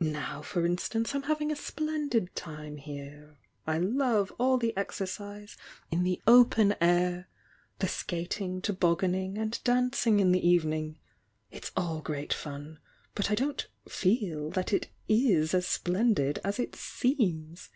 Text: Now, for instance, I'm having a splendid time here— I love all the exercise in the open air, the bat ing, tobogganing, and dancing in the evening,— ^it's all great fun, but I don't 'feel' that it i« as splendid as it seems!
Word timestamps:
Now, 0.00 0.40
for 0.40 0.64
instance, 0.64 1.14
I'm 1.14 1.24
having 1.24 1.52
a 1.52 1.54
splendid 1.54 2.34
time 2.34 2.78
here— 2.78 3.36
I 3.66 3.76
love 3.76 4.32
all 4.38 4.56
the 4.56 4.74
exercise 4.78 5.58
in 5.90 6.04
the 6.04 6.22
open 6.26 6.74
air, 6.80 7.28
the 7.80 8.04
bat 8.08 8.40
ing, 8.40 8.62
tobogganing, 8.62 9.36
and 9.36 9.60
dancing 9.62 10.20
in 10.20 10.32
the 10.32 10.40
evening,— 10.48 11.00
^it's 11.52 11.70
all 11.76 12.00
great 12.00 12.32
fun, 12.32 12.78
but 13.14 13.30
I 13.30 13.34
don't 13.34 13.68
'feel' 13.86 14.48
that 14.52 14.72
it 14.72 14.88
i« 15.10 15.32
as 15.52 15.66
splendid 15.66 16.38
as 16.42 16.58
it 16.58 16.76
seems! 16.76 17.68